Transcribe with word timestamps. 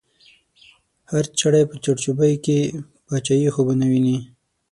هر 1.11 1.25
چړی 1.39 1.63
په 1.69 1.75
چړچوبۍ 1.83 2.33
کی، 2.45 2.59
باچایې 3.07 3.49
خوبونه 3.55 3.85
وینې 3.91 4.17